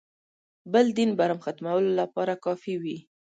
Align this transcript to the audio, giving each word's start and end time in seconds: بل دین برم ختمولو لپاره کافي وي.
بل 0.71 0.85
دین 0.97 1.09
برم 1.19 1.39
ختمولو 1.45 1.91
لپاره 1.99 2.33
کافي 2.45 2.73
وي. 2.81 2.97